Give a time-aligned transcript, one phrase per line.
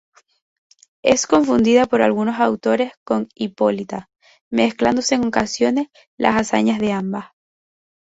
[1.03, 4.09] Es confundida por algunos autores con Hipólita,
[4.49, 7.25] mezclándose en ocasiones las hazañas de ambas.